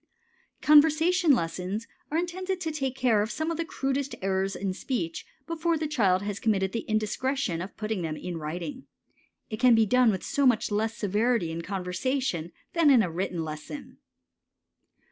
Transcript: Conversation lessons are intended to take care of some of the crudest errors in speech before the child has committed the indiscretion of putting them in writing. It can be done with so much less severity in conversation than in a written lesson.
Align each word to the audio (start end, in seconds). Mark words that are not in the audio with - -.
Conversation 0.63 1.31
lessons 1.35 1.85
are 2.09 2.17
intended 2.17 2.59
to 2.61 2.71
take 2.71 2.95
care 2.95 3.21
of 3.21 3.29
some 3.29 3.51
of 3.51 3.57
the 3.57 3.63
crudest 3.63 4.15
errors 4.23 4.55
in 4.55 4.73
speech 4.73 5.27
before 5.45 5.77
the 5.77 5.85
child 5.85 6.23
has 6.23 6.39
committed 6.39 6.71
the 6.71 6.89
indiscretion 6.89 7.61
of 7.61 7.77
putting 7.77 8.01
them 8.01 8.17
in 8.17 8.37
writing. 8.37 8.87
It 9.51 9.59
can 9.59 9.75
be 9.75 9.85
done 9.85 10.09
with 10.09 10.23
so 10.23 10.47
much 10.47 10.71
less 10.71 10.97
severity 10.97 11.51
in 11.51 11.61
conversation 11.61 12.51
than 12.73 12.89
in 12.89 13.03
a 13.03 13.11
written 13.11 13.43
lesson. 13.45 13.99